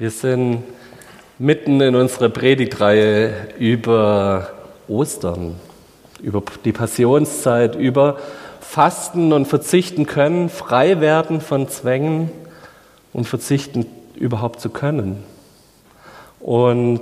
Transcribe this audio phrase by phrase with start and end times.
[0.00, 0.62] Wir sind
[1.40, 4.46] mitten in unserer Predigtreihe über
[4.86, 5.56] Ostern,
[6.22, 8.18] über die Passionszeit, über
[8.60, 12.30] Fasten und Verzichten können, frei werden von Zwängen
[13.12, 15.24] und verzichten überhaupt zu können.
[16.38, 17.00] Und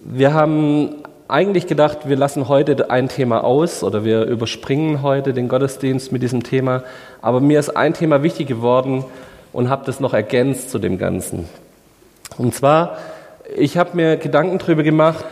[0.00, 0.94] wir haben
[1.28, 6.22] eigentlich gedacht, wir lassen heute ein Thema aus oder wir überspringen heute den Gottesdienst mit
[6.22, 6.82] diesem Thema.
[7.20, 9.04] Aber mir ist ein Thema wichtig geworden
[9.52, 11.46] und habe das noch ergänzt zu dem Ganzen.
[12.38, 12.96] Und zwar,
[13.56, 15.24] ich habe mir Gedanken darüber gemacht,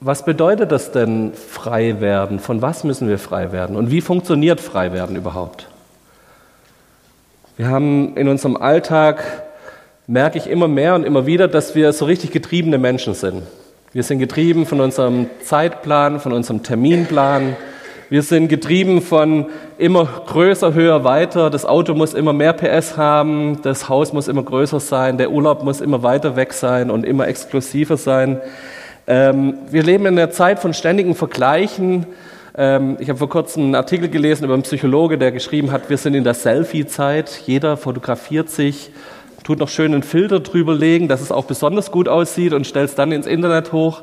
[0.00, 2.38] was bedeutet das denn frei werden?
[2.38, 3.76] Von was müssen wir frei werden?
[3.76, 5.68] Und wie funktioniert frei werden überhaupt?
[7.56, 9.22] Wir haben in unserem Alltag,
[10.06, 13.42] merke ich immer mehr und immer wieder, dass wir so richtig getriebene Menschen sind.
[13.92, 17.56] Wir sind getrieben von unserem Zeitplan, von unserem Terminplan.
[18.10, 19.46] Wir sind getrieben von
[19.78, 21.48] immer größer, höher, weiter.
[21.48, 25.62] Das Auto muss immer mehr PS haben, das Haus muss immer größer sein, der Urlaub
[25.62, 28.40] muss immer weiter weg sein und immer exklusiver sein.
[29.06, 32.04] Ähm, wir leben in einer Zeit von ständigen Vergleichen.
[32.58, 35.96] Ähm, ich habe vor kurzem einen Artikel gelesen über einen Psychologe, der geschrieben hat, wir
[35.96, 37.44] sind in der Selfie-Zeit.
[37.46, 38.90] Jeder fotografiert sich
[39.44, 42.90] tut noch schön einen Filter drüber legen, dass es auch besonders gut aussieht und stellt
[42.90, 44.02] es dann ins Internet hoch.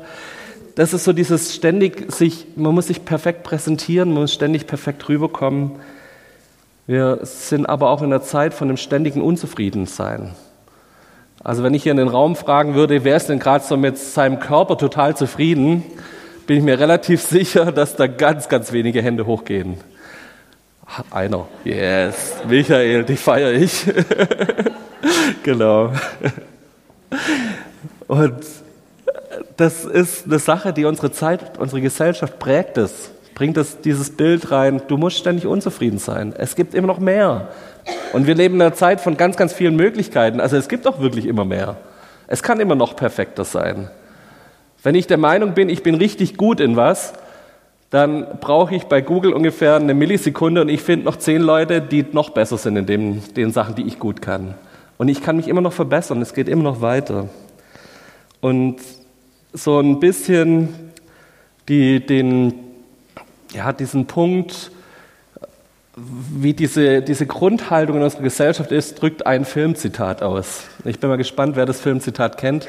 [0.78, 5.08] Das ist so dieses ständig sich, man muss sich perfekt präsentieren, man muss ständig perfekt
[5.08, 5.72] rüberkommen.
[6.86, 10.36] Wir sind aber auch in der Zeit von dem ständigen Unzufriedensein.
[11.42, 13.98] Also wenn ich hier in den Raum fragen würde, wer ist denn gerade so mit
[13.98, 15.82] seinem Körper total zufrieden,
[16.46, 19.78] bin ich mir relativ sicher, dass da ganz, ganz wenige Hände hochgehen.
[21.10, 21.48] Einer.
[21.64, 22.36] Yes.
[22.48, 23.84] Michael, dich feiere ich.
[25.42, 25.90] genau.
[28.06, 28.36] Und
[29.58, 33.10] das ist eine Sache, die unsere Zeit, unsere Gesellschaft prägt es.
[33.34, 36.32] Bringt es dieses Bild rein, du musst ständig unzufrieden sein.
[36.36, 37.48] Es gibt immer noch mehr.
[38.12, 40.40] Und wir leben in einer Zeit von ganz, ganz vielen Möglichkeiten.
[40.40, 41.76] Also es gibt auch wirklich immer mehr.
[42.28, 43.90] Es kann immer noch perfekter sein.
[44.84, 47.14] Wenn ich der Meinung bin, ich bin richtig gut in was,
[47.90, 52.04] dann brauche ich bei Google ungefähr eine Millisekunde und ich finde noch zehn Leute, die
[52.12, 54.54] noch besser sind in dem, den Sachen, die ich gut kann.
[54.98, 57.28] Und ich kann mich immer noch verbessern, es geht immer noch weiter.
[58.40, 58.76] Und
[59.58, 60.68] so ein bisschen
[61.68, 62.54] die, den,
[63.52, 64.70] ja, diesen Punkt,
[65.96, 70.64] wie diese, diese Grundhaltung in unserer Gesellschaft ist, drückt ein Filmzitat aus.
[70.84, 72.68] Ich bin mal gespannt, wer das Filmzitat kennt.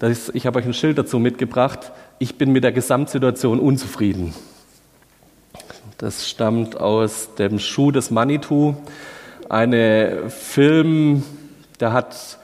[0.00, 1.92] Ist, ich habe euch ein Schild dazu mitgebracht.
[2.18, 4.34] Ich bin mit der Gesamtsituation unzufrieden.
[5.98, 8.74] Das stammt aus dem Schuh des Manitou
[9.50, 11.24] eine Film,
[11.76, 12.39] da hat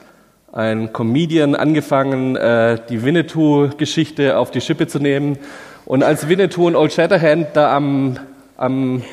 [0.57, 5.37] ein Comedian angefangen, äh, die Winnetou-Geschichte auf die Schippe zu nehmen.
[5.85, 8.17] Und als Winnetou und Old Shatterhand da am,
[8.57, 9.03] am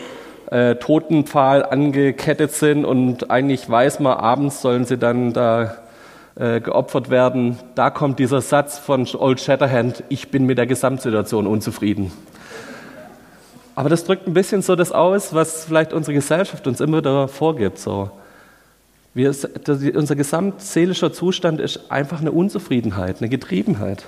[0.51, 5.77] äh, Totenpfahl angekettet sind und eigentlich weiß man, abends sollen sie dann da
[6.35, 11.47] äh, geopfert werden, da kommt dieser Satz von Old Shatterhand, ich bin mit der Gesamtsituation
[11.47, 12.11] unzufrieden.
[13.75, 17.29] Aber das drückt ein bisschen so das aus, was vielleicht unsere Gesellschaft uns immer wieder
[17.29, 17.79] vorgibt.
[17.79, 18.11] So.
[19.15, 19.29] Wir,
[19.95, 24.07] unser gesamtseelischer Zustand ist einfach eine Unzufriedenheit, eine Getriebenheit.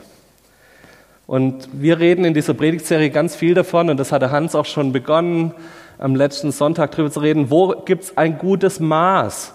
[1.27, 4.93] Und wir reden in dieser Predigtserie ganz viel davon, und das hatte Hans auch schon
[4.93, 5.53] begonnen,
[5.99, 9.55] am letzten Sonntag darüber zu reden, wo gibt es ein gutes Maß?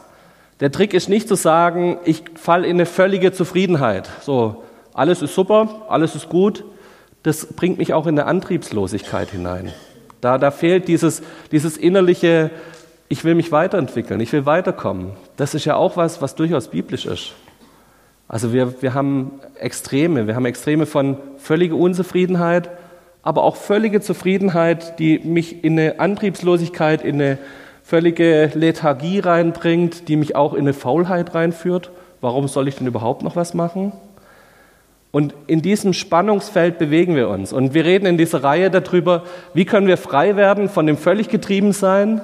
[0.61, 4.09] Der Trick ist nicht zu sagen, ich falle in eine völlige Zufriedenheit.
[4.21, 4.63] So,
[4.93, 6.63] alles ist super, alles ist gut.
[7.23, 9.71] Das bringt mich auch in eine Antriebslosigkeit hinein.
[10.21, 12.51] Da, da fehlt dieses, dieses innerliche,
[13.11, 15.11] ich will mich weiterentwickeln, ich will weiterkommen.
[15.35, 17.33] Das ist ja auch was, was durchaus biblisch ist.
[18.29, 22.69] Also wir, wir haben Extreme, wir haben Extreme von völliger Unzufriedenheit,
[23.21, 27.37] aber auch völlige Zufriedenheit, die mich in eine Antriebslosigkeit, in eine
[27.83, 31.91] völlige Lethargie reinbringt, die mich auch in eine Faulheit reinführt.
[32.21, 33.91] Warum soll ich denn überhaupt noch was machen?
[35.11, 37.51] Und in diesem Spannungsfeld bewegen wir uns.
[37.51, 39.23] Und wir reden in dieser Reihe darüber,
[39.53, 42.21] wie können wir frei werden von dem völlig getrieben sein,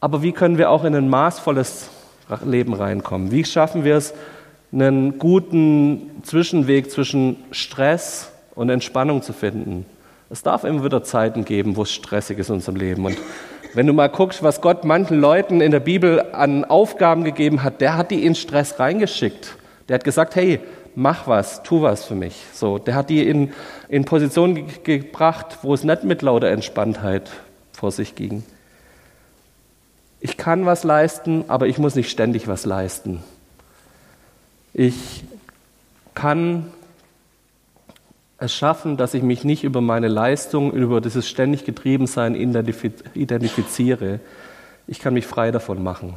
[0.00, 1.90] aber wie können wir auch in ein maßvolles
[2.44, 3.30] Leben reinkommen?
[3.30, 4.14] Wie schaffen wir es,
[4.72, 9.84] einen guten Zwischenweg zwischen Stress und Entspannung zu finden?
[10.30, 13.04] Es darf immer wieder Zeiten geben, wo es stressig ist in unserem Leben.
[13.04, 13.18] Und
[13.74, 17.80] wenn du mal guckst, was Gott manchen Leuten in der Bibel an Aufgaben gegeben hat,
[17.80, 19.56] der hat die in Stress reingeschickt.
[19.88, 20.60] Der hat gesagt, hey,
[20.94, 22.36] mach was, tu was für mich.
[22.52, 23.52] So, der hat die in,
[23.88, 27.30] in Position ge gebracht, wo es nicht mit lauter Entspanntheit
[27.72, 28.44] vor sich ging.
[30.20, 33.22] Ich kann was leisten, aber ich muss nicht ständig was leisten.
[34.74, 35.24] Ich
[36.14, 36.66] kann
[38.38, 44.20] es schaffen, dass ich mich nicht über meine Leistung, über dieses ständig Getriebensein identifiziere.
[44.86, 46.14] Ich kann mich frei davon machen.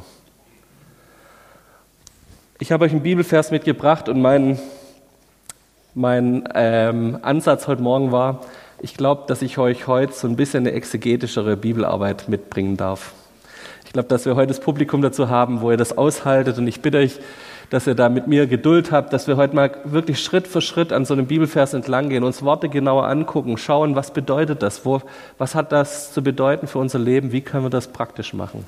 [2.58, 4.58] Ich habe euch einen Bibelvers mitgebracht und mein,
[5.94, 8.40] mein ähm, Ansatz heute Morgen war,
[8.80, 13.12] ich glaube, dass ich euch heute so ein bisschen eine exegetischere Bibelarbeit mitbringen darf.
[13.94, 16.98] Glaube, dass wir heute das Publikum dazu haben, wo ihr das aushaltet und ich bitte
[16.98, 17.20] euch,
[17.70, 20.92] dass ihr da mit mir Geduld habt, dass wir heute mal wirklich Schritt für Schritt
[20.92, 25.00] an so einem Bibelvers entlang gehen, uns Worte genauer angucken, schauen, was bedeutet das, wo,
[25.38, 28.64] was hat das zu bedeuten für unser Leben, wie können wir das praktisch machen.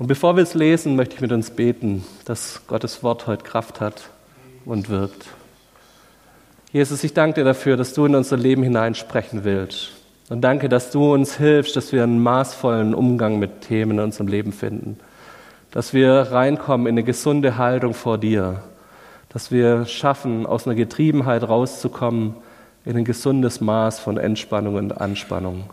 [0.00, 3.80] Und bevor wir es lesen, möchte ich mit uns beten, dass Gottes Wort heute Kraft
[3.80, 4.10] hat
[4.64, 5.26] und wirkt.
[6.72, 9.97] Jesus, ich danke dir dafür, dass du in unser Leben hineinsprechen willst.
[10.28, 14.28] Und danke, dass du uns hilfst, dass wir einen maßvollen Umgang mit Themen in unserem
[14.28, 14.98] Leben finden.
[15.70, 18.62] Dass wir reinkommen in eine gesunde Haltung vor dir.
[19.30, 22.34] Dass wir schaffen, aus einer Getriebenheit rauszukommen
[22.84, 25.70] in ein gesundes Maß von Entspannung und Anspannung.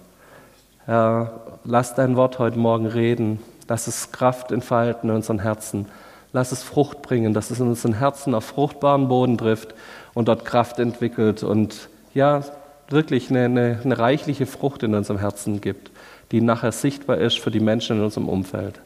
[0.86, 5.88] Herr, lass dein Wort heute Morgen reden Lass es Kraft entfalten in unseren Herzen.
[6.34, 9.74] Lass es Frucht bringen, dass es in unseren Herzen auf fruchtbaren Boden trifft
[10.14, 12.44] und dort Kraft entwickelt und ja,
[12.90, 15.92] wirklich eine, eine, eine reichliche Frucht in unserem Herzen gibt,
[16.32, 18.80] die nachher sichtbar ist für die Menschen in unserem Umfeld.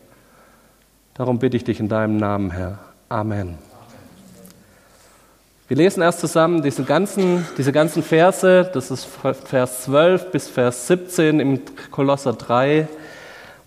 [1.13, 2.79] Darum bitte ich dich in deinem Namen, Herr.
[3.09, 3.57] Amen.
[5.67, 9.07] Wir lesen erst zusammen diese ganzen, diese ganzen Verse, das ist
[9.45, 11.59] Vers 12 bis Vers 17 im
[11.91, 12.87] Kolosser 3.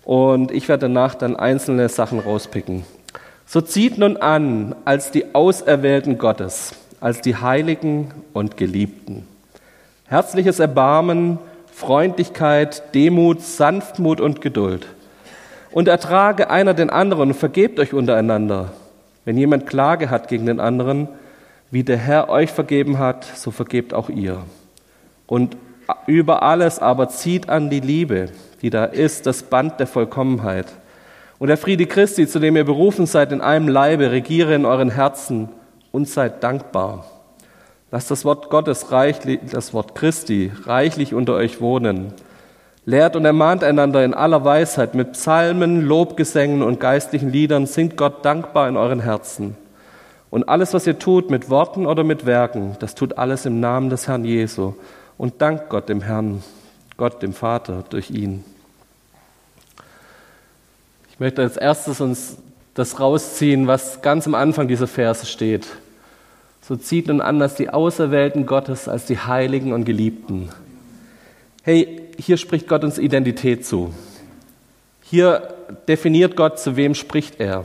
[0.03, 2.83] Und ich werde danach dann einzelne Sachen rauspicken.
[3.45, 9.27] So zieht nun an als die Auserwählten Gottes, als die Heiligen und Geliebten.
[10.13, 11.39] Herzliches Erbarmen,
[11.73, 14.85] Freundlichkeit, Demut, Sanftmut und Geduld.
[15.71, 18.73] Und ertrage einer den anderen und vergebt euch untereinander.
[19.25, 21.07] Wenn jemand Klage hat gegen den anderen,
[21.71, 24.37] wie der Herr euch vergeben hat, so vergebt auch ihr.
[25.25, 25.57] Und
[26.05, 28.27] über alles aber zieht an die Liebe,
[28.61, 30.67] die da ist, das Band der Vollkommenheit.
[31.39, 34.91] Und der Friede Christi, zu dem ihr berufen seid in einem Leibe, regiere in euren
[34.91, 35.49] Herzen
[35.91, 37.03] und seid dankbar.
[37.93, 42.11] Lasst das Wort Gottes reichlich, das Wort Christi reichlich unter euch wohnen.
[42.85, 48.25] Lehrt und ermahnt einander in aller Weisheit mit Psalmen, Lobgesängen und geistlichen Liedern, singt Gott
[48.25, 49.55] dankbar in euren Herzen.
[50.31, 53.91] Und alles, was ihr tut, mit Worten oder mit Werken, das tut alles im Namen
[53.91, 54.73] des Herrn Jesu.
[55.19, 56.41] Und dankt Gott dem Herrn,
[56.97, 58.43] Gott dem Vater durch ihn.
[61.11, 62.37] Ich möchte als erstes uns
[62.73, 65.67] das rausziehen, was ganz am Anfang dieser Verse steht.
[66.65, 70.47] So zieht nun an, dass die Auserwählten Gottes als die Heiligen und Geliebten.
[71.61, 73.93] Hey, hier spricht Gott uns Identität zu.
[75.01, 75.53] Hier
[75.89, 77.63] definiert Gott, zu wem spricht er.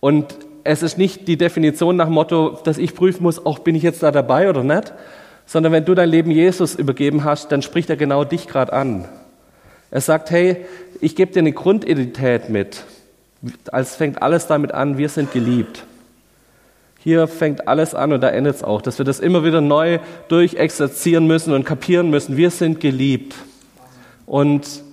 [0.00, 0.34] Und
[0.64, 4.02] es ist nicht die Definition nach Motto, dass ich prüfen muss, auch bin ich jetzt
[4.02, 4.92] da dabei oder nicht,
[5.46, 9.06] sondern wenn du dein Leben Jesus übergeben hast, dann spricht er genau dich gerade an.
[9.92, 10.64] Er sagt, hey,
[11.00, 12.82] ich gebe dir eine Grundidentität mit.
[13.70, 15.84] Als fängt alles damit an, wir sind geliebt.
[17.02, 19.98] Hier fängt alles an und da endet es auch, dass wir das immer wieder neu
[20.28, 22.36] durchexerzieren müssen und kapieren müssen.
[22.36, 23.34] Wir sind geliebt.
[24.24, 24.84] Und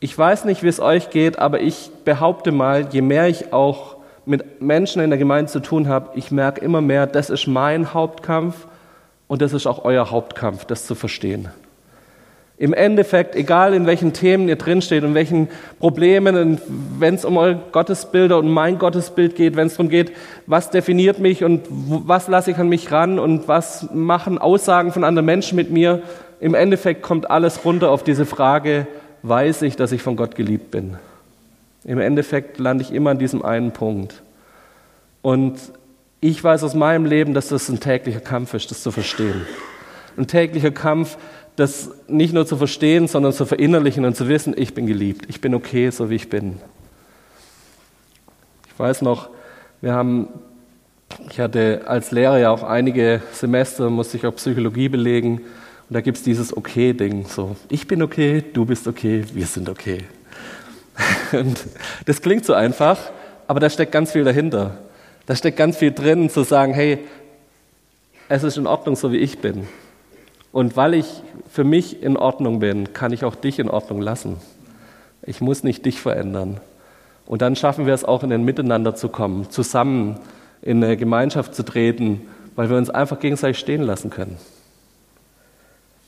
[0.00, 3.96] ich weiß nicht, wie es euch geht, aber ich behaupte mal, je mehr ich auch
[4.26, 7.94] mit Menschen in der Gemeinde zu tun habe, ich merke immer mehr, das ist mein
[7.94, 8.66] Hauptkampf
[9.28, 11.50] und das ist auch euer Hauptkampf, das zu verstehen.
[12.56, 15.48] Im Endeffekt, egal in welchen Themen ihr drinsteht und welchen
[15.80, 16.60] Problemen,
[17.00, 20.12] wenn es um eure Gottesbilder und mein Gottesbild geht, wenn es darum geht,
[20.46, 25.02] was definiert mich und was lasse ich an mich ran und was machen Aussagen von
[25.02, 26.02] anderen Menschen mit mir,
[26.40, 28.86] im Endeffekt kommt alles runter auf diese Frage,
[29.22, 30.96] weiß ich, dass ich von Gott geliebt bin?
[31.84, 34.22] Im Endeffekt lande ich immer an diesem einen Punkt.
[35.22, 35.58] Und
[36.20, 39.46] ich weiß aus meinem Leben, dass das ein täglicher Kampf ist, das zu verstehen.
[40.16, 41.18] Ein täglicher Kampf,
[41.56, 45.40] das nicht nur zu verstehen, sondern zu verinnerlichen und zu wissen, ich bin geliebt, ich
[45.40, 46.56] bin okay, so wie ich bin.
[48.68, 49.28] Ich weiß noch,
[49.80, 50.28] wir haben,
[51.30, 55.42] ich hatte als Lehrer ja auch einige Semester, musste ich auch Psychologie belegen
[55.88, 59.68] und da gibt es dieses Okay-Ding, so, ich bin okay, du bist okay, wir sind
[59.68, 59.98] okay.
[61.32, 61.66] Und
[62.06, 62.98] das klingt so einfach,
[63.46, 64.78] aber da steckt ganz viel dahinter.
[65.26, 67.00] Da steckt ganz viel drin, zu sagen, hey,
[68.28, 69.66] es ist in Ordnung, so wie ich bin.
[70.52, 71.06] Und weil ich
[71.54, 74.38] für mich in Ordnung bin, kann ich auch dich in Ordnung lassen.
[75.22, 76.60] Ich muss nicht dich verändern.
[77.26, 80.18] Und dann schaffen wir es auch, in ein Miteinander zu kommen, zusammen
[80.62, 82.22] in eine Gemeinschaft zu treten,
[82.56, 84.36] weil wir uns einfach gegenseitig stehen lassen können.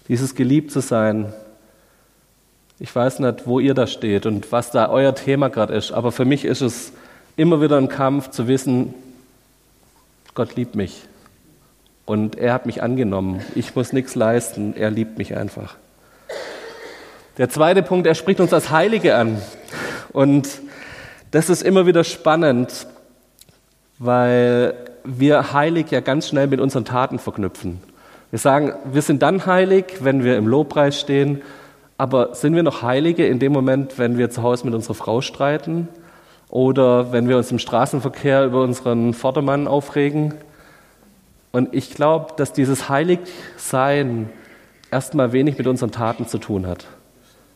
[0.08, 1.32] Dieses geliebt zu sein,
[2.80, 6.10] ich weiß nicht, wo ihr da steht und was da euer Thema gerade ist, aber
[6.10, 6.92] für mich ist es
[7.36, 8.94] immer wieder ein Kampf zu wissen,
[10.34, 11.04] Gott liebt mich.
[12.06, 13.42] Und er hat mich angenommen.
[13.54, 14.74] Ich muss nichts leisten.
[14.76, 15.76] Er liebt mich einfach.
[17.36, 19.42] Der zweite Punkt, er spricht uns als Heilige an.
[20.12, 20.48] Und
[21.32, 22.86] das ist immer wieder spannend.
[23.98, 27.80] weil wir heilig ja ganz schnell mit unseren Taten verknüpfen.
[28.30, 31.42] Wir sagen, wir sind dann heilig, wenn wir im Lobpreis stehen,
[31.96, 35.20] aber sind wir noch Heilige in dem Moment, wenn wir zu Hause mit unserer Frau
[35.20, 35.88] streiten
[36.50, 40.34] oder wenn wir uns im Straßenverkehr über unseren Vordermann aufregen?
[41.56, 44.28] Und ich glaube, dass dieses Heiligsein
[44.90, 46.86] erstmal wenig mit unseren Taten zu tun hat.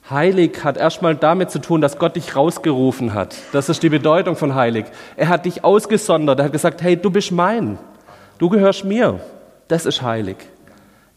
[0.09, 3.37] Heilig hat erstmal damit zu tun, dass Gott dich rausgerufen hat.
[3.53, 4.87] Das ist die Bedeutung von heilig.
[5.19, 6.39] Er hat dich ausgesondert.
[6.39, 7.79] Er hat gesagt, hey, du bist mein.
[8.39, 9.21] Du gehörst mir.
[9.69, 10.39] Das ist heilig.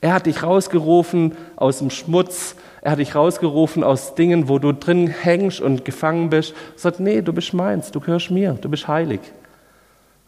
[0.01, 2.57] Er hat dich rausgerufen aus dem Schmutz.
[2.81, 6.53] Er hat dich rausgerufen aus Dingen, wo du drin hängst und gefangen bist.
[6.75, 7.91] Er sagt, nee, du bist meins.
[7.91, 8.57] Du gehörst mir.
[8.59, 9.21] Du bist heilig.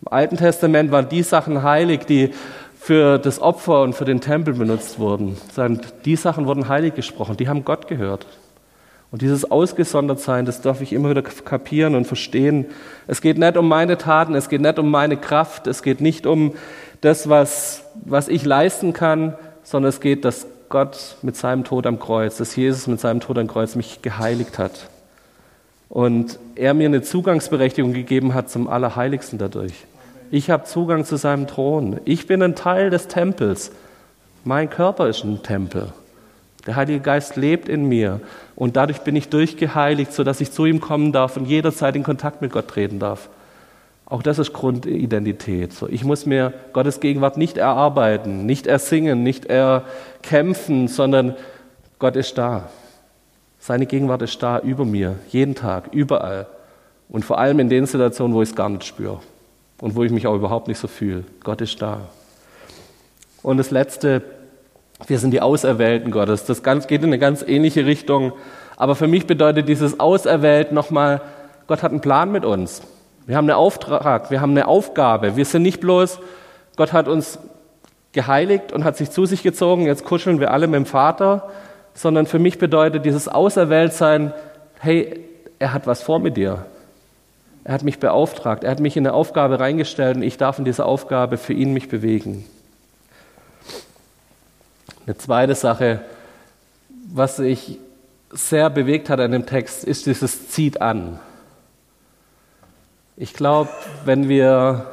[0.06, 2.32] Im Alten Testament waren die Sachen heilig, die
[2.80, 5.36] für das Opfer und für den Tempel benutzt wurden.
[6.06, 8.28] Die Sachen wurden heilig gesprochen, die haben Gott gehört.
[9.10, 12.68] Und dieses Ausgesondertsein, das darf ich immer wieder kapieren und verstehen.
[13.08, 16.28] Es geht nicht um meine Taten, es geht nicht um meine Kraft, es geht nicht
[16.28, 16.54] um
[17.02, 19.34] das, was, was ich leisten kann,
[19.64, 23.40] sondern es geht, dass Gott mit seinem Tod am Kreuz, dass Jesus mit seinem Tod
[23.40, 24.88] am Kreuz mich geheiligt hat.
[25.90, 29.74] Und er mir eine Zugangsberechtigung gegeben hat zum Allerheiligsten dadurch.
[30.36, 32.02] Ich habe Zugang zu seinem Thron.
[32.04, 33.72] Ich bin ein Teil des Tempels.
[34.44, 35.94] Mein Körper ist ein Tempel.
[36.68, 38.20] Der Heilige Geist lebt in mir
[38.54, 42.42] und dadurch bin ich durchgeheiligt, sodass ich zu ihm kommen darf und jederzeit in Kontakt
[42.42, 43.30] mit Gott treten darf.
[44.06, 45.72] Auch das ist Grundidentität.
[45.72, 51.38] So, ich muss mir Gottes Gegenwart nicht erarbeiten, nicht ersingen, nicht erkämpfen, sondern
[51.98, 52.68] Gott ist da.
[53.58, 56.48] Seine Gegenwart ist da über mir, jeden Tag, überall.
[57.08, 59.22] Und vor allem in den Situationen, wo ich es gar nicht spüre
[59.80, 61.24] und wo ich mich auch überhaupt nicht so fühle.
[61.44, 62.02] Gott ist da.
[63.42, 64.22] Und das Letzte,
[65.08, 66.46] wir sind die Auserwählten Gottes.
[66.46, 68.34] Das geht in eine ganz ähnliche Richtung.
[68.78, 71.22] Aber für mich bedeutet dieses Auserwählt nochmal,
[71.68, 72.82] Gott hat einen Plan mit uns.
[73.26, 75.36] Wir haben einen Auftrag, wir haben eine Aufgabe.
[75.36, 76.20] Wir sind nicht bloß,
[76.76, 77.40] Gott hat uns
[78.12, 81.50] geheiligt und hat sich zu sich gezogen, jetzt kuscheln wir alle mit dem Vater,
[81.94, 84.34] sondern für mich bedeutet dieses Auserwähltsein,
[84.80, 85.20] hey,
[85.60, 86.66] er hat was vor mit dir.
[87.66, 90.66] Er hat mich beauftragt, er hat mich in eine Aufgabe reingestellt und ich darf in
[90.66, 92.46] dieser Aufgabe für ihn mich bewegen.
[95.08, 96.02] Eine zweite Sache,
[97.12, 97.80] was sich
[98.30, 101.20] sehr bewegt hat an dem Text, ist dieses zieht an.
[103.18, 103.70] Ich glaube,
[104.04, 104.86] wenn wir,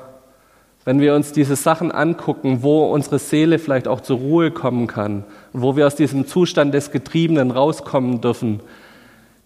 [0.87, 5.25] wenn wir uns diese Sachen angucken, wo unsere Seele vielleicht auch zur Ruhe kommen kann,
[5.53, 8.61] wo wir aus diesem Zustand des Getriebenen rauskommen dürfen,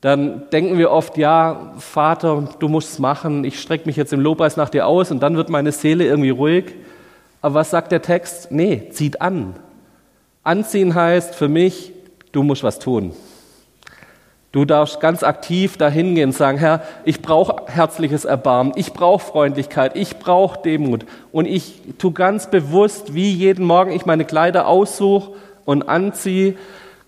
[0.06, 4.20] dann denken wir oft, ja, Vater, du musst es machen, ich strecke mich jetzt im
[4.20, 6.74] Lobpreis nach dir aus und dann wird meine Seele irgendwie ruhig.
[7.40, 8.52] Aber was sagt der Text?
[8.52, 9.56] Nee, zieht an.
[10.44, 11.92] Anziehen heißt für mich,
[12.30, 13.12] du musst was tun.
[14.52, 19.24] Du darfst ganz aktiv dahin gehen und sagen, Herr, ich brauche herzliches Erbarmen, ich brauche
[19.24, 21.04] Freundlichkeit, ich brauche Demut.
[21.32, 25.32] Und ich tue ganz bewusst, wie jeden Morgen ich meine Kleider aussuche
[25.64, 26.54] und anziehe,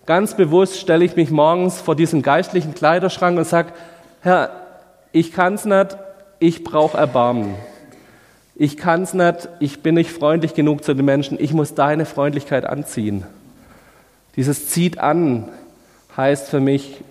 [0.09, 3.73] Ganz bewusst stelle ich mich morgens vor diesen geistlichen Kleiderschrank und sage,
[4.21, 4.49] Herr,
[5.11, 5.97] ich kann es nicht,
[6.39, 7.53] ich brauche Erbarmen.
[8.55, 12.07] Ich kann es nicht, ich bin nicht freundlich genug zu den Menschen, ich muss deine
[12.07, 13.23] Freundlichkeit anziehen.
[14.35, 15.47] Dieses zieht an
[16.17, 17.03] heißt für mich,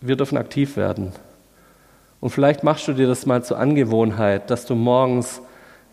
[0.00, 1.12] wir dürfen aktiv werden.
[2.20, 5.42] Und vielleicht machst du dir das mal zur Angewohnheit, dass du morgens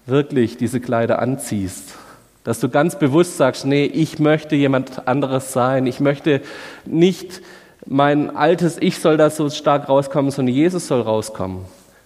[0.05, 1.95] wirklich diese Kleider anziehst
[2.43, 5.87] dass du ganz bewusst sagst, nee, ich möchte jemand anderes sein.
[5.87, 6.41] Ich möchte
[6.85, 7.41] nicht
[7.85, 11.65] mein altes Ich soll da so stark rauskommen, sondern Jesus soll rauskommen.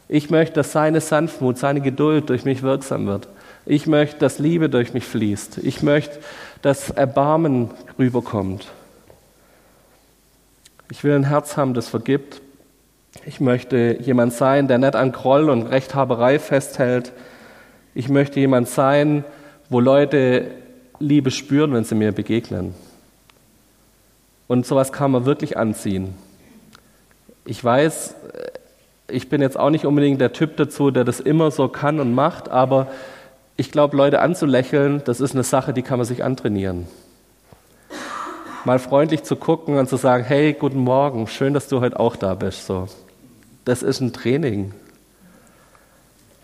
[0.10, 3.28] Ich möchte, dass seine Sanftmut, seine Geduld durch mich wirksam wird.
[3.66, 5.60] Ich möchte, dass Liebe durch mich fließt.
[5.60, 6.20] Ich möchte,
[6.62, 8.68] dass Erbarmen rüberkommt.
[10.90, 12.42] Ich will ein Herz haben, das vergibt.
[13.26, 17.12] Ich möchte jemand sein, der nicht an Groll und Rechthaberei festhält.
[17.94, 19.26] Ich möchte jemand sein,
[19.70, 20.52] wo Leute
[21.00, 22.74] Liebe spüren, wenn sie mir begegnen.
[24.48, 26.16] Und sowas kann man wirklich anziehen.
[27.46, 28.16] Ich weiß,
[29.10, 32.14] ich bin jetzt auch nicht unbedingt der Typ dazu, der das immer so kann und
[32.14, 32.88] macht, aber
[33.56, 36.88] ich glaube, Leute anzulächeln, das ist eine Sache, die kann man sich antrainieren.
[38.66, 42.16] Mal freundlich zu gucken und zu sagen, hey, guten Morgen, schön, dass du heute auch
[42.16, 42.66] da bist.
[42.68, 42.88] So.
[43.66, 44.74] Das ist ein Training.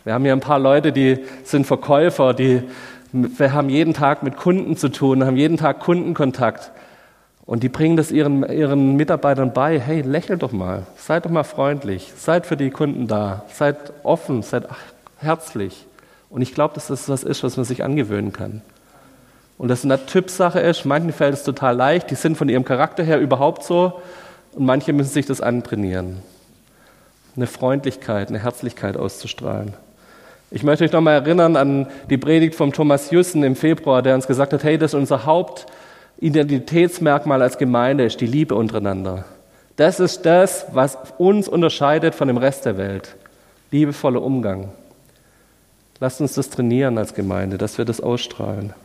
[0.06, 2.63] Wir haben hier ein paar Leute, die sind Verkäufer, die
[3.13, 6.72] wir haben jeden Tag mit Kunden zu tun, haben jeden Tag Kundenkontakt.
[7.46, 9.79] Und die bringen das ihren, ihren Mitarbeitern bei.
[9.79, 10.88] Hey, lächelt doch mal.
[10.98, 12.12] Seid doch mal freundlich.
[12.17, 13.43] Seid für die Kunden da.
[13.53, 14.41] Seid offen.
[14.41, 14.67] Seid
[15.17, 15.86] herzlich.
[16.29, 18.62] Und ich glaube, dass das was ist, was man sich angewöhnen kann.
[19.58, 20.86] Und das eine Typsache ist.
[20.86, 22.10] Manchen fällt es total leicht.
[22.10, 24.01] Die sind von ihrem Charakter her überhaupt so.
[24.53, 26.20] Und manche müssen sich das antrainieren.
[27.36, 29.74] Eine Freundlichkeit, eine Herzlichkeit auszustrahlen.
[30.55, 34.27] Ich möchte euch nochmal erinnern an die Predigt von Thomas Jussen im Februar, der uns
[34.27, 39.25] gesagt hat, hey, das ist unser Hauptidentitätsmerkmal als Gemeinde, ist die Liebe untereinander.
[39.77, 43.15] Das ist das, was uns unterscheidet von dem Rest der Welt.
[43.72, 44.69] Liebevoller Umgang.
[46.00, 48.75] Lasst uns das trainieren als Gemeinde, dass wir das ausstrahlen.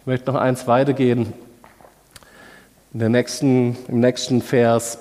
[0.00, 1.34] Ich möchte noch eins weitergehen.
[2.94, 4.98] In der nächsten, Im nächsten Vers.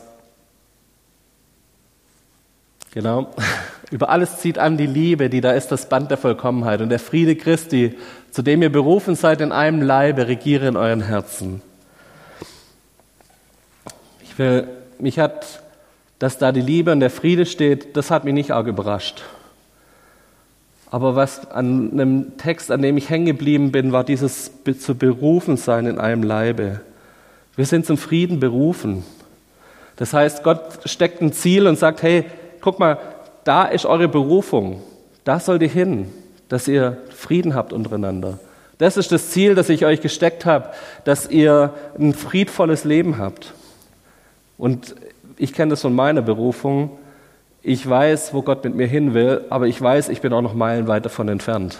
[2.91, 3.33] Genau.
[3.89, 6.81] Über alles zieht an die Liebe, die da ist, das Band der Vollkommenheit.
[6.81, 7.95] Und der Friede Christi,
[8.31, 11.61] zu dem ihr berufen seid in einem Leibe, regiere in euren Herzen.
[14.23, 14.67] Ich will,
[14.99, 15.61] mich hat,
[16.19, 19.23] dass da die Liebe und der Friede steht, das hat mich nicht arg überrascht.
[20.89, 25.57] Aber was an einem Text, an dem ich hängen geblieben bin, war dieses zu berufen
[25.57, 26.81] sein in einem Leibe.
[27.55, 29.03] Wir sind zum Frieden berufen.
[29.95, 32.25] Das heißt, Gott steckt ein Ziel und sagt, hey,
[32.61, 32.99] guck mal,
[33.47, 34.81] da ist eure Berufung.
[35.23, 36.09] Da sollt ihr hin,
[36.49, 38.39] dass ihr Frieden habt untereinander.
[38.77, 40.69] Das ist das Ziel, das ich euch gesteckt habe,
[41.05, 43.53] dass ihr ein friedvolles Leben habt.
[44.57, 44.95] Und
[45.37, 46.91] ich kenne das von meiner Berufung.
[47.63, 50.53] Ich weiß, wo Gott mit mir hin will, aber ich weiß, ich bin auch noch
[50.53, 51.77] meilenweit davon entfernt.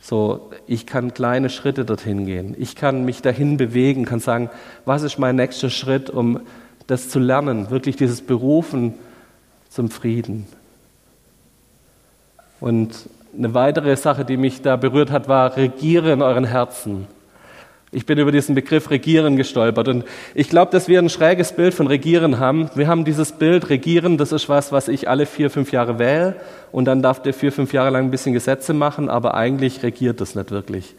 [0.00, 2.54] So, ich kann kleine Schritte dorthin gehen.
[2.58, 4.48] Ich kann mich dahin bewegen, kann sagen,
[4.84, 6.40] was ist mein nächster Schritt, um
[6.86, 8.94] das zu lernen, wirklich dieses Berufen
[9.68, 10.46] zum Frieden.
[12.60, 12.94] Und
[13.36, 17.06] eine weitere Sache, die mich da berührt hat, war, regiere in euren Herzen.
[17.90, 21.72] Ich bin über diesen Begriff Regieren gestolpert und ich glaube, dass wir ein schräges Bild
[21.72, 22.68] von Regieren haben.
[22.74, 26.36] Wir haben dieses Bild Regieren, das ist was, was ich alle vier, fünf Jahre wähle
[26.70, 30.20] und dann darf der vier, fünf Jahre lang ein bisschen Gesetze machen, aber eigentlich regiert
[30.20, 30.94] das nicht wirklich.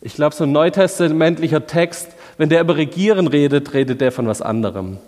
[0.00, 4.42] Ich glaube, so ein neutestamentlicher Text, wenn der über Regieren redet, redet der von was
[4.42, 4.98] anderem.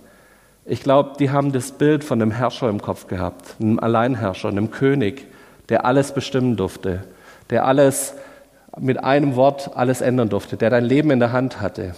[0.66, 4.72] Ich glaube, die haben das Bild von einem Herrscher im Kopf gehabt, einem Alleinherrscher, einem
[4.72, 5.26] König,
[5.68, 7.04] der alles bestimmen durfte,
[7.50, 8.14] der alles
[8.78, 11.94] mit einem Wort alles ändern durfte, der dein Leben in der Hand hatte.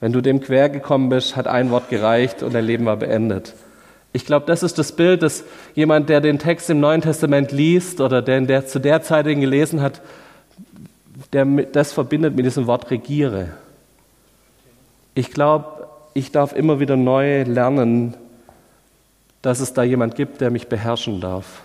[0.00, 3.54] Wenn du dem quer gekommen bist, hat ein Wort gereicht und dein Leben war beendet.
[4.12, 5.44] Ich glaube, das ist das Bild, dass
[5.74, 9.40] jemand, der den Text im Neuen Testament liest oder der, der zu der Zeit den
[9.40, 10.02] gelesen hat,
[11.32, 13.48] der das verbindet mit diesem Wort regiere.
[15.14, 18.14] Ich glaube, ich darf immer wieder neu lernen,
[19.42, 21.62] dass es da jemand gibt, der mich beherrschen darf.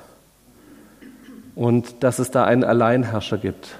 [1.59, 3.75] Und dass es da einen Alleinherrscher gibt.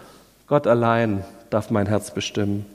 [0.47, 2.65] Gott allein darf mein Herz bestimmen.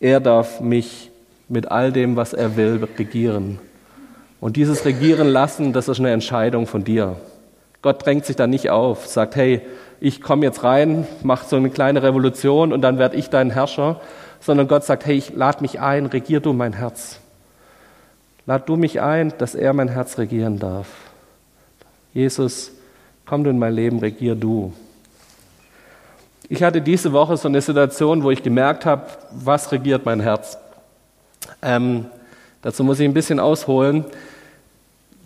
[0.00, 1.10] Er darf mich
[1.50, 3.58] mit all dem, was er will, regieren.
[4.40, 7.16] Und dieses Regieren lassen, das ist eine Entscheidung von dir.
[7.82, 9.60] Gott drängt sich da nicht auf, sagt, hey,
[10.00, 14.00] ich komme jetzt rein, mach so eine kleine Revolution und dann werde ich dein Herrscher,
[14.40, 17.20] sondern Gott sagt, hey, ich lade mich ein, regier du mein Herz.
[18.46, 20.86] Lad du mich ein, dass er mein Herz regieren darf.
[22.14, 22.72] Jesus,
[23.26, 24.72] komm du in mein Leben, regier du.
[26.48, 30.58] Ich hatte diese Woche so eine Situation, wo ich gemerkt habe, was regiert mein Herz.
[31.62, 32.06] Ähm,
[32.60, 34.04] dazu muss ich ein bisschen ausholen.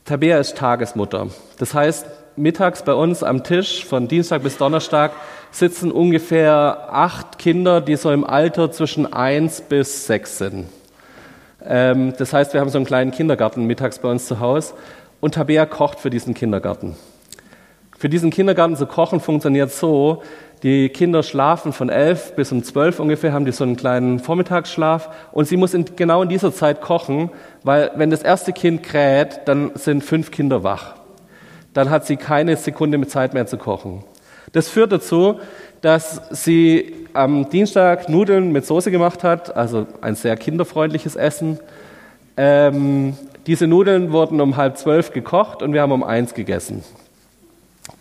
[0.05, 1.29] Tabea ist Tagesmutter.
[1.59, 2.07] Das heißt,
[2.37, 5.13] mittags bei uns am Tisch von Dienstag bis Donnerstag
[5.51, 10.67] sitzen ungefähr acht Kinder, die so im Alter zwischen eins bis sechs sind.
[11.65, 14.75] Ähm, das heißt, wir haben so einen kleinen Kindergarten mittags bei uns zu Hause
[15.21, 16.95] und Tabea kocht für diesen Kindergarten.
[18.07, 20.23] Für diesen Kindergarten zu kochen funktioniert so,
[20.63, 25.11] die Kinder schlafen von elf bis um zwölf ungefähr, haben die so einen kleinen Vormittagsschlaf
[25.33, 27.31] und sie muss in, genau in dieser Zeit kochen,
[27.65, 30.95] weil wenn das erste Kind kräht, dann sind fünf Kinder wach.
[31.75, 34.05] Dann hat sie keine Sekunde mit Zeit mehr zu kochen.
[34.53, 35.41] Das führt dazu,
[35.81, 41.59] dass sie am Dienstag Nudeln mit Soße gemacht hat, also ein sehr kinderfreundliches Essen.
[42.37, 43.17] Ähm,
[43.49, 46.85] diese Nudeln wurden um halb zwölf gekocht und wir haben um eins gegessen.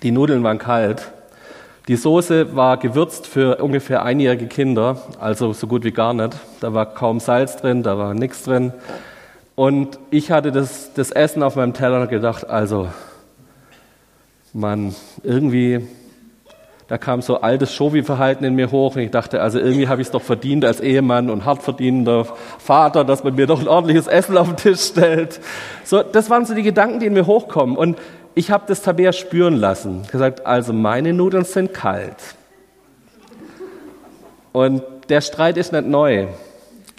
[0.03, 1.11] Die Nudeln waren kalt
[1.87, 6.35] die Soße war gewürzt für ungefähr einjährige Kinder, also so gut wie gar nicht.
[6.59, 8.73] Da war kaum Salz drin, da war nichts drin.
[9.53, 12.87] Und ich hatte das, das Essen auf meinem Teller und gedacht, also,
[14.51, 15.87] Mann, irgendwie,
[16.87, 20.07] da kam so altes Shovi-Verhalten in mir hoch und ich dachte, also irgendwie habe ich
[20.07, 22.25] es doch verdient als Ehemann und hart verdienender
[22.57, 25.39] Vater, dass man mir doch ein ordentliches Essen auf den Tisch stellt.
[25.83, 27.77] So, das waren so die Gedanken, die in mir hochkommen.
[27.77, 27.97] Und
[28.35, 30.03] ich habe das Tabea spüren lassen.
[30.11, 32.17] Gesagt, also meine Nudeln sind kalt.
[34.51, 36.27] Und der Streit ist nicht neu.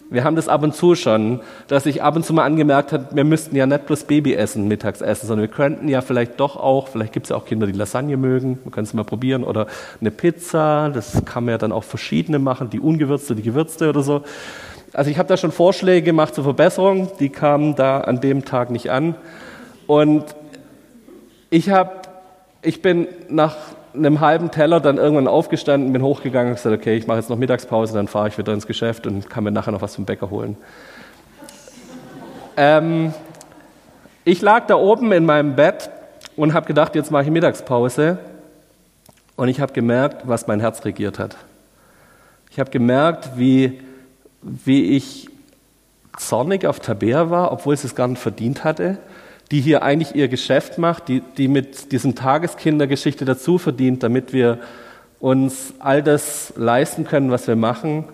[0.09, 3.09] Wir haben das ab und zu schon, dass ich ab und zu mal angemerkt habe,
[3.12, 6.87] wir müssten ja nicht bloß Babyessen mittags essen, sondern wir könnten ja vielleicht doch auch,
[6.87, 9.66] vielleicht gibt es ja auch Kinder, die Lasagne mögen, wir können es mal probieren, oder
[10.01, 14.03] eine Pizza, das kann man ja dann auch verschiedene machen, die ungewürzte, die gewürzte oder
[14.03, 14.22] so.
[14.92, 18.70] Also ich habe da schon Vorschläge gemacht zur Verbesserung, die kamen da an dem Tag
[18.70, 19.16] nicht an.
[19.88, 20.25] Und
[21.50, 21.92] ich habe
[22.62, 23.56] ich bin nach
[23.94, 27.38] einem halben Teller dann irgendwann aufgestanden, bin hochgegangen und gesagt, okay, ich mache jetzt noch
[27.38, 30.30] Mittagspause, dann fahre ich wieder ins Geschäft und kann mir nachher noch was vom Bäcker
[30.30, 30.56] holen.
[32.56, 33.14] Ähm,
[34.24, 35.90] ich lag da oben in meinem Bett
[36.37, 38.18] und habe gedacht, jetzt mache ich Mittagspause.
[39.37, 41.37] Und ich habe gemerkt, was mein Herz regiert hat.
[42.50, 43.80] Ich habe gemerkt, wie,
[44.42, 45.28] wie ich
[46.16, 48.98] zornig auf Tabea war, obwohl sie es gar nicht verdient hatte,
[49.50, 54.59] die hier eigentlich ihr Geschäft macht, die, die mit diesem Tageskindergeschichte dazu verdient, damit wir
[55.20, 58.04] uns all das leisten können, was wir machen.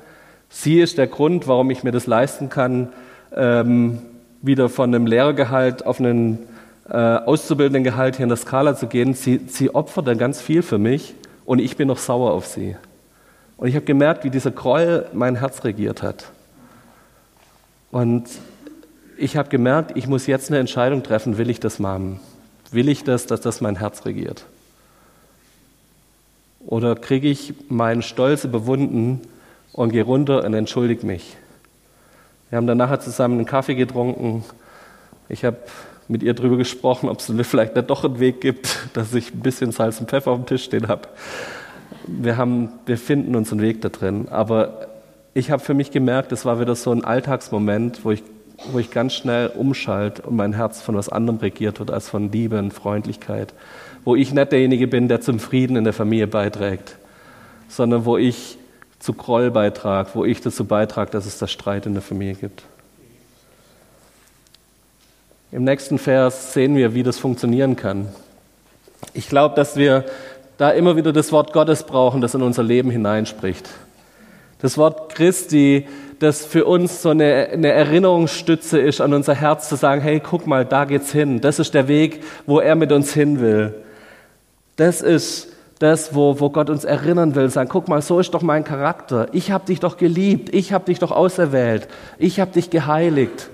[0.50, 2.92] Sie ist der Grund, warum ich mir das leisten kann,
[3.34, 4.02] ähm,
[4.42, 6.38] wieder von einem Lehrergehalt auf einen
[6.88, 9.14] äh, Auszubildendengehalt hier in der Skala zu gehen.
[9.14, 11.14] Sie, sie opfert dann ganz viel für mich
[11.46, 12.76] und ich bin noch sauer auf sie.
[13.56, 16.26] Und ich habe gemerkt, wie dieser Groll mein Herz regiert hat.
[17.90, 18.24] Und
[19.16, 22.20] ich habe gemerkt, ich muss jetzt eine Entscheidung treffen, will ich das machen?
[22.70, 24.46] Will ich das, dass das mein Herz regiert?
[26.66, 29.20] Oder kriege ich meinen Stolz überwunden
[29.72, 31.36] und gehe runter und entschuldige mich?
[32.50, 34.44] Wir haben dann nachher zusammen einen Kaffee getrunken.
[35.28, 35.56] Ich habe
[36.08, 39.40] mit ihr darüber gesprochen, ob es vielleicht nicht doch einen Weg gibt, dass ich ein
[39.40, 41.08] bisschen Salz und Pfeffer auf dem Tisch stehen habe.
[42.06, 44.28] Wir, haben, wir finden uns einen Weg da drin.
[44.30, 44.88] Aber
[45.34, 48.22] ich habe für mich gemerkt, es war wieder so ein Alltagsmoment, wo ich,
[48.70, 52.30] wo ich ganz schnell umschalte und mein Herz von was anderem regiert wird als von
[52.30, 53.54] Liebe und Freundlichkeit.
[54.04, 56.96] Wo ich nicht derjenige bin, der zum Frieden in der Familie beiträgt,
[57.68, 58.58] sondern wo ich
[58.98, 62.62] zu Groll beitrage, wo ich dazu beitrage, dass es da Streit in der Familie gibt.
[65.50, 68.08] Im nächsten Vers sehen wir, wie das funktionieren kann.
[69.12, 70.04] Ich glaube, dass wir
[70.56, 73.68] da immer wieder das Wort Gottes brauchen, das in unser Leben hineinspricht.
[74.60, 75.88] Das Wort Christi,
[76.22, 80.46] das für uns so eine, eine Erinnerungsstütze ist an unser Herz, zu sagen, hey, guck
[80.46, 81.40] mal, da geht's hin.
[81.40, 83.74] Das ist der Weg, wo er mit uns hin will.
[84.76, 85.48] Das ist
[85.80, 89.28] das, wo, wo Gott uns erinnern will, sagen, guck mal, so ist doch mein Charakter.
[89.32, 93.50] Ich habe dich doch geliebt, ich habe dich doch auserwählt, ich habe dich geheiligt.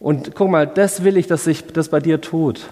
[0.00, 2.66] Und guck mal, das will ich, dass sich das bei dir tut.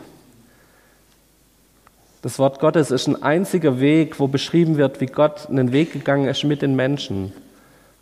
[2.22, 6.28] Das Wort Gottes ist ein einziger Weg, wo beschrieben wird, wie Gott einen Weg gegangen
[6.28, 7.32] ist mit den Menschen.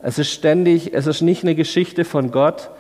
[0.03, 2.71] Es ist ständig, es ist nicht eine Geschichte von Gott,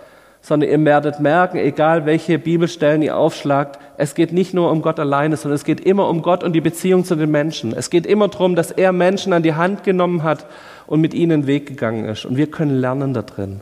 [0.42, 4.98] sondern ihr werdet merken, egal welche Bibelstellen ihr aufschlagt, es geht nicht nur um Gott
[4.98, 7.74] alleine, sondern es geht immer um Gott und die Beziehung zu den Menschen.
[7.74, 10.46] Es geht immer darum, dass er Menschen an die Hand genommen hat
[10.86, 12.24] und mit ihnen einen Weg gegangen ist.
[12.24, 13.60] Und wir können lernen da drin.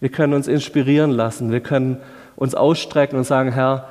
[0.00, 1.52] Wir können uns inspirieren lassen.
[1.52, 1.98] Wir können
[2.34, 3.88] uns ausstrecken und sagen, Herr,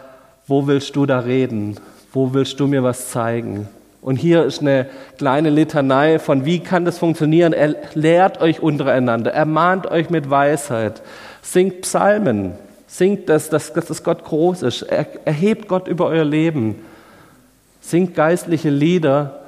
[0.47, 1.75] wo willst du da reden?
[2.11, 3.67] Wo willst du mir was zeigen?
[4.05, 4.85] Und hier ist eine
[5.17, 7.53] kleine Litanei von, wie kann das funktionieren?
[7.53, 11.01] Er lehrt euch untereinander, ermahnt euch mit Weisheit,
[11.41, 12.51] singt Psalmen,
[12.85, 16.75] singt das, dass, dass Gott groß ist, er, erhebt Gott über euer Leben,
[17.81, 19.39] singt geistliche Lieder.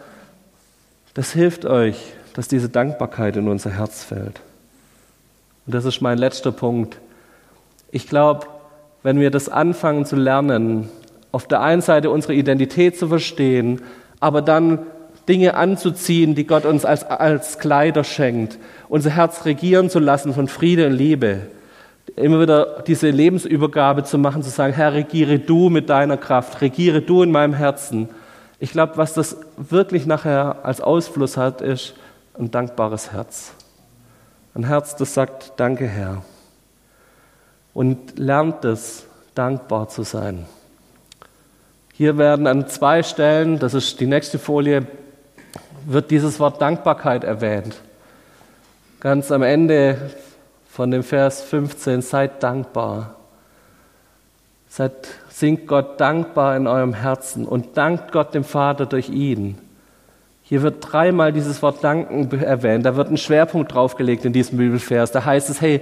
[1.13, 4.41] Das hilft euch, dass diese Dankbarkeit in unser Herz fällt.
[5.67, 6.98] Und das ist mein letzter Punkt.
[7.91, 8.48] Ich glaube,
[9.04, 10.89] wenn wir das anfangen zu lernen,
[11.32, 13.84] auf der einen Seite unsere Identität zu verstehen,
[14.19, 14.80] aber dann
[15.27, 20.47] Dinge anzuziehen, die Gott uns als, als Kleider schenkt, unser Herz regieren zu lassen von
[20.47, 21.41] Friede und Liebe,
[22.15, 27.01] immer wieder diese Lebensübergabe zu machen, zu sagen, Herr, regiere du mit deiner Kraft, regiere
[27.01, 28.10] du in meinem Herzen.
[28.60, 31.95] Ich glaube, was das wirklich nachher als Ausfluss hat, ist
[32.39, 33.53] ein dankbares Herz.
[34.56, 36.23] Ein Herz, das sagt, danke Herr
[37.77, 40.47] und lernt es, dankbar zu sein.
[41.97, 44.86] Hier werden an zwei Stellen, das ist die nächste Folie,
[45.88, 47.81] wird dieses Wort Dankbarkeit erwähnt.
[48.99, 50.12] Ganz am Ende
[50.69, 53.15] von dem Vers 15, seid dankbar.
[54.69, 54.91] Seid,
[55.31, 59.57] singt Gott dankbar in eurem Herzen und dankt Gott dem Vater durch ihn.
[60.43, 62.86] Hier wird dreimal dieses Wort Danken erwähnt.
[62.86, 65.12] Da wird ein Schwerpunkt draufgelegt in diesem Bibelvers.
[65.12, 65.81] Da heißt es, hey,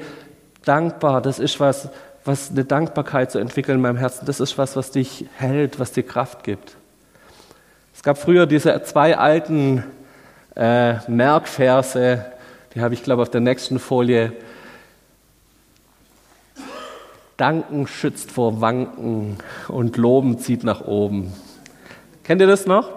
[0.63, 1.89] dankbar, das ist was,
[2.25, 5.91] was eine Dankbarkeit zu entwickeln in meinem Herzen, das ist was, was dich hält, was
[5.91, 6.75] dir Kraft gibt.
[7.93, 9.83] Es gab früher diese zwei alten
[10.55, 12.25] äh, Merkverse,
[12.73, 14.33] die habe ich, glaube auf der nächsten Folie.
[17.37, 21.31] Danken schützt vor Wanken und Loben zieht nach oben.
[22.23, 22.89] Kennt ihr das noch?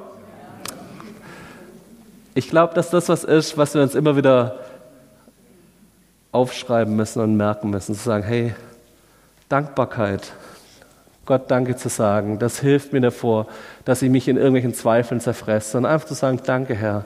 [2.34, 4.60] Ich glaube, dass das was ist, was wir uns immer wieder
[6.32, 8.54] aufschreiben müssen und merken müssen, zu sagen, hey,
[9.48, 10.32] Dankbarkeit,
[11.24, 13.46] Gott Danke zu sagen, das hilft mir davor,
[13.84, 17.04] dass ich mich in irgendwelchen Zweifeln zerfresse, sondern einfach zu sagen, danke Herr,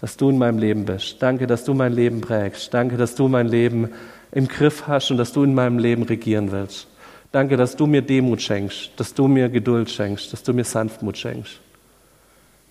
[0.00, 1.22] dass du in meinem Leben bist.
[1.22, 2.74] Danke, dass du mein Leben prägst.
[2.74, 3.90] Danke, dass du mein Leben
[4.32, 6.88] im Griff hast und dass du in meinem Leben regieren willst.
[7.30, 11.16] Danke, dass du mir Demut schenkst, dass du mir Geduld schenkst, dass du mir Sanftmut
[11.16, 11.60] schenkst.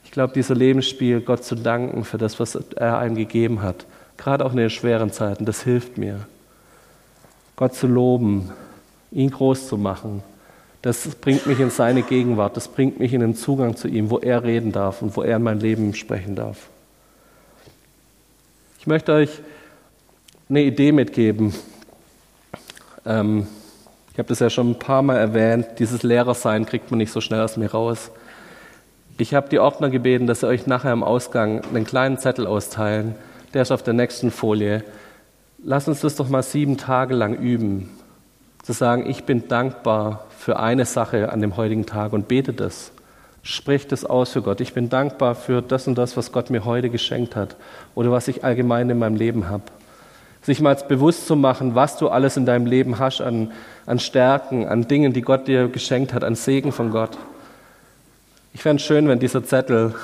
[0.03, 3.85] Ich glaube, dieser Lebensspiel, Gott zu danken für das, was er einem gegeben hat,
[4.17, 6.27] gerade auch in den schweren Zeiten, das hilft mir.
[7.55, 8.51] Gott zu loben,
[9.11, 10.23] ihn groß zu machen,
[10.81, 14.17] das bringt mich in seine Gegenwart, das bringt mich in den Zugang zu ihm, wo
[14.17, 16.69] er reden darf und wo er in mein Leben sprechen darf.
[18.79, 19.29] Ich möchte euch
[20.49, 21.53] eine Idee mitgeben.
[23.05, 23.47] Ähm,
[24.11, 27.21] ich habe das ja schon ein paar Mal erwähnt, dieses Lehrersein kriegt man nicht so
[27.21, 28.09] schnell aus mir raus.
[29.19, 33.13] Ich habe die Ordner gebeten, dass sie euch nachher im Ausgang einen kleinen Zettel austeilen.
[33.53, 34.83] Der ist auf der nächsten Folie.
[35.63, 37.91] Lass uns das doch mal sieben Tage lang üben.
[38.63, 42.91] Zu sagen, ich bin dankbar für eine Sache an dem heutigen Tag und bete das.
[43.43, 44.61] Sprich das aus für Gott.
[44.61, 47.55] Ich bin dankbar für das und das, was Gott mir heute geschenkt hat
[47.95, 49.63] oder was ich allgemein in meinem Leben habe.
[50.43, 53.51] Sich mal bewusst zu machen, was du alles in deinem Leben hast an,
[53.87, 57.17] an Stärken, an Dingen, die Gott dir geschenkt hat, an Segen von Gott.
[58.53, 59.95] Ich fände es schön, wenn dieser Zettel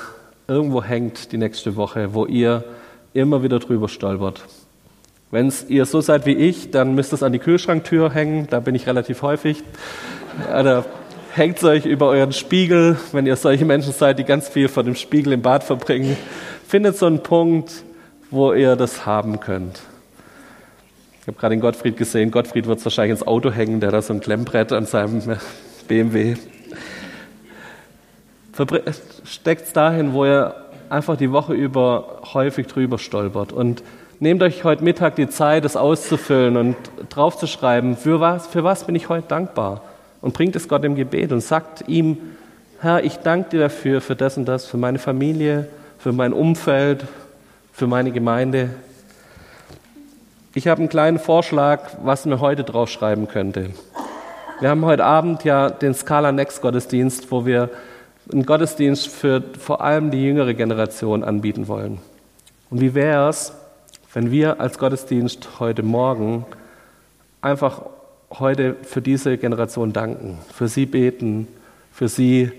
[0.48, 2.64] irgendwo hängt die nächste Woche, wo ihr
[3.12, 4.42] immer wieder drüber stolpert.
[5.30, 8.60] Wenn ihr so seid wie ich, dann müsst ihr es an die Kühlschranktür hängen, da
[8.60, 9.62] bin ich relativ häufig.
[10.48, 10.86] Oder
[11.34, 14.84] hängt es euch über euren Spiegel, wenn ihr solche Menschen seid, die ganz viel vor
[14.84, 16.16] dem Spiegel im Bad verbringen.
[16.66, 17.84] Findet so einen Punkt,
[18.30, 19.80] wo ihr das haben könnt.
[21.20, 22.30] Ich habe gerade den Gottfried gesehen.
[22.30, 25.20] Gottfried wird es wahrscheinlich ins Auto hängen, der da so ein Klemmbrett an seinem
[25.88, 26.36] BMW.
[29.24, 30.54] Steckt es dahin, wo ihr
[30.88, 33.52] einfach die Woche über häufig drüber stolpert.
[33.52, 33.82] Und
[34.20, 36.76] nehmt euch heute Mittag die Zeit, das auszufüllen und
[37.08, 39.82] draufzuschreiben, für was, für was bin ich heute dankbar
[40.20, 42.18] und bringt es Gott im Gebet und sagt ihm,
[42.80, 47.04] Herr, ich danke dir dafür, für das und das, für meine Familie, für mein Umfeld,
[47.72, 48.70] für meine Gemeinde.
[50.54, 53.70] Ich habe einen kleinen Vorschlag, was mir heute draufschreiben könnte.
[54.60, 57.70] Wir haben heute Abend ja den Scala Next Gottesdienst, wo wir
[58.32, 61.98] einen Gottesdienst für vor allem die jüngere Generation anbieten wollen.
[62.70, 63.52] Und wie wäre es,
[64.14, 66.46] wenn wir als Gottesdienst heute Morgen
[67.40, 67.82] einfach
[68.30, 71.46] heute für diese Generation danken, für sie beten,
[71.92, 72.50] für sie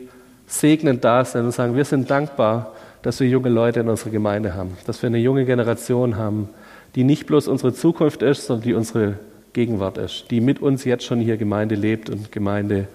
[0.47, 4.55] segnend da sind und sagen, wir sind dankbar, dass wir junge Leute in unserer Gemeinde
[4.55, 6.49] haben, dass wir eine junge Generation haben,
[6.95, 9.15] die nicht bloß unsere Zukunft ist, sondern die unsere
[9.53, 12.87] Gegenwart ist, die mit uns jetzt schon hier Gemeinde lebt und Gemeinde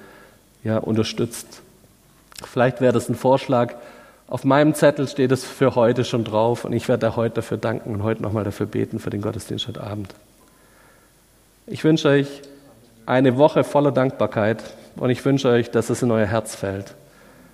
[0.62, 1.62] ja, unterstützt.
[2.44, 3.74] Vielleicht wäre das ein Vorschlag.
[4.26, 7.94] Auf meinem Zettel steht es für heute schon drauf und ich werde heute dafür danken
[7.94, 10.14] und heute nochmal dafür beten für den Gottesdienst heute Abend.
[11.66, 12.40] Ich wünsche euch
[13.04, 14.62] eine Woche voller Dankbarkeit
[14.96, 16.94] und ich wünsche euch, dass es in euer Herz fällt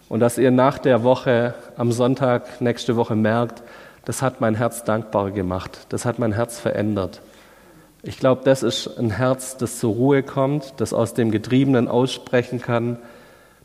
[0.08, 3.64] und dass ihr nach der Woche am Sonntag nächste Woche merkt,
[4.04, 7.20] das hat mein Herz dankbar gemacht, das hat mein Herz verändert.
[8.02, 12.62] Ich glaube, das ist ein Herz, das zur Ruhe kommt, das aus dem Getriebenen aussprechen
[12.62, 12.96] kann,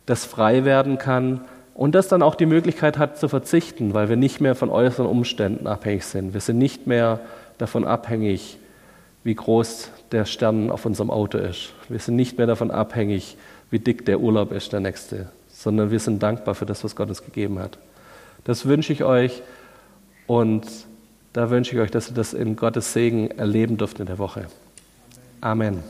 [0.07, 1.41] das frei werden kann
[1.75, 5.05] und das dann auch die Möglichkeit hat zu verzichten, weil wir nicht mehr von äußeren
[5.05, 6.33] Umständen abhängig sind.
[6.33, 7.19] Wir sind nicht mehr
[7.57, 8.57] davon abhängig,
[9.25, 11.73] wie groß der Stern auf unserem Auto ist.
[11.89, 13.38] Wir sind nicht mehr davon abhängig,
[13.69, 17.09] wie dick der Urlaub ist, der nächste, sondern wir sind dankbar für das, was Gott
[17.09, 17.77] uns gegeben hat.
[18.45, 19.41] Das wünsche ich euch
[20.27, 20.65] und
[21.33, 24.45] da wünsche ich euch, dass ihr das in Gottes Segen erleben dürft in der Woche.
[25.41, 25.83] Amen.